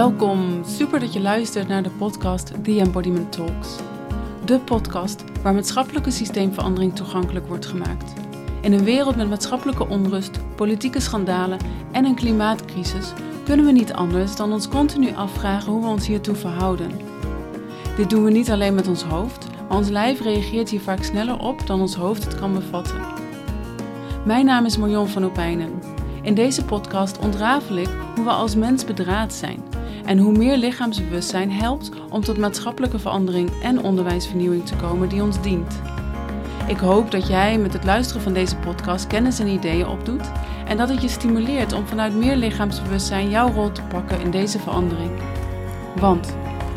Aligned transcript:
Welkom, 0.00 0.64
super 0.64 1.00
dat 1.00 1.12
je 1.12 1.20
luistert 1.20 1.68
naar 1.68 1.82
de 1.82 1.90
podcast 1.90 2.64
The 2.64 2.80
Embodiment 2.80 3.32
Talks. 3.32 3.76
De 4.44 4.60
podcast 4.60 5.24
waar 5.42 5.54
maatschappelijke 5.54 6.10
systeemverandering 6.10 6.96
toegankelijk 6.96 7.46
wordt 7.46 7.66
gemaakt. 7.66 8.12
In 8.60 8.72
een 8.72 8.84
wereld 8.84 9.16
met 9.16 9.28
maatschappelijke 9.28 9.88
onrust, 9.88 10.54
politieke 10.56 11.00
schandalen 11.00 11.58
en 11.92 12.04
een 12.04 12.14
klimaatcrisis 12.14 13.12
kunnen 13.44 13.66
we 13.66 13.72
niet 13.72 13.92
anders 13.92 14.36
dan 14.36 14.52
ons 14.52 14.68
continu 14.68 15.14
afvragen 15.14 15.72
hoe 15.72 15.82
we 15.82 15.88
ons 15.88 16.06
hiertoe 16.06 16.34
verhouden. 16.34 16.90
Dit 17.96 18.10
doen 18.10 18.24
we 18.24 18.30
niet 18.30 18.50
alleen 18.50 18.74
met 18.74 18.88
ons 18.88 19.02
hoofd, 19.02 19.46
maar 19.68 19.76
ons 19.76 19.88
lijf 19.88 20.20
reageert 20.20 20.68
hier 20.68 20.80
vaak 20.80 21.02
sneller 21.02 21.38
op 21.38 21.66
dan 21.66 21.80
ons 21.80 21.94
hoofd 21.94 22.24
het 22.24 22.34
kan 22.34 22.54
bevatten. 22.54 23.00
Mijn 24.24 24.44
naam 24.44 24.64
is 24.64 24.76
Marion 24.76 25.08
van 25.08 25.24
Opijnen. 25.24 25.70
In 26.22 26.34
deze 26.34 26.64
podcast 26.64 27.18
ontrafel 27.18 27.76
ik 27.76 27.90
hoe 28.14 28.24
we 28.24 28.30
als 28.30 28.54
mens 28.54 28.84
bedraad 28.84 29.32
zijn 29.32 29.69
en 30.04 30.18
hoe 30.18 30.32
meer 30.32 30.56
lichaamsbewustzijn 30.56 31.52
helpt 31.52 31.90
om 32.10 32.20
tot 32.20 32.38
maatschappelijke 32.38 32.98
verandering 32.98 33.50
en 33.62 33.82
onderwijsvernieuwing 33.82 34.66
te 34.66 34.76
komen 34.76 35.08
die 35.08 35.22
ons 35.22 35.42
dient. 35.42 35.80
Ik 36.66 36.78
hoop 36.78 37.10
dat 37.10 37.26
jij 37.26 37.58
met 37.58 37.72
het 37.72 37.84
luisteren 37.84 38.22
van 38.22 38.32
deze 38.32 38.56
podcast 38.56 39.06
kennis 39.06 39.38
en 39.38 39.48
ideeën 39.48 39.86
opdoet 39.86 40.30
en 40.66 40.76
dat 40.76 40.88
het 40.88 41.02
je 41.02 41.08
stimuleert 41.08 41.72
om 41.72 41.86
vanuit 41.86 42.14
meer 42.14 42.36
lichaamsbewustzijn 42.36 43.30
jouw 43.30 43.52
rol 43.52 43.72
te 43.72 43.82
pakken 43.82 44.20
in 44.20 44.30
deze 44.30 44.58
verandering. 44.58 45.10
Want 45.96 46.36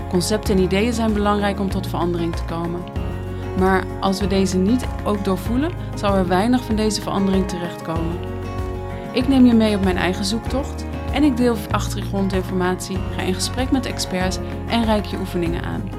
concepten 0.10 0.56
en 0.56 0.62
ideeën 0.64 0.94
zijn 0.94 1.14
belangrijk 1.14 1.60
om 1.60 1.70
tot 1.70 1.88
verandering 1.88 2.36
te 2.36 2.44
komen. 2.44 2.82
Maar 3.60 3.84
als 4.00 4.20
we 4.20 4.28
deze 4.28 4.58
niet 4.58 4.86
ook 5.04 5.24
doorvoelen, 5.24 5.72
zal 5.96 6.16
er 6.16 6.28
weinig 6.28 6.64
van 6.64 6.76
deze 6.76 7.02
verandering 7.02 7.48
terechtkomen. 7.48 8.18
Ik 9.12 9.28
neem 9.28 9.46
je 9.46 9.54
mee 9.54 9.76
op 9.76 9.84
mijn 9.84 9.98
eigen 9.98 10.26
zoektocht 10.26 10.86
en 11.14 11.24
ik 11.24 11.38
deel 11.38 11.56
achtergrondinformatie, 11.72 12.98
ga 13.16 13.22
in 13.22 13.34
gesprek 13.34 13.72
met 13.72 13.86
experts 13.86 14.38
en 14.68 14.86
reik 14.86 15.06
je 15.06 15.20
oefeningen 15.20 15.64
aan. 15.64 15.90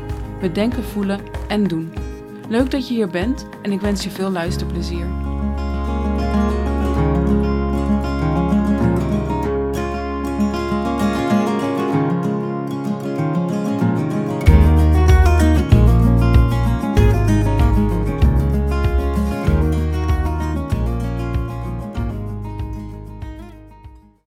We 0.41 0.53
denken, 0.53 0.85
voelen 0.85 1.21
en 1.49 1.65
doen. 1.65 1.93
Leuk 2.49 2.71
dat 2.71 2.89
je 2.89 2.95
hier 2.95 3.09
bent 3.09 3.47
en 3.63 3.73
ik 3.73 3.81
wens 3.81 4.05
je 4.05 4.11
veel 4.11 4.31
luisterplezier. 4.31 5.34